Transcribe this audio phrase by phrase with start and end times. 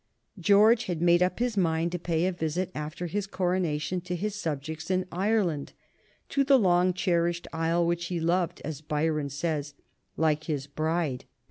[0.39, 4.33] George had made up his mind to pay a visit after his coronation to his
[4.33, 5.73] subjects in Ireland,
[6.29, 9.75] to "the long cherished isle which he loved," as Byron says,
[10.17, 11.25] "like his bride."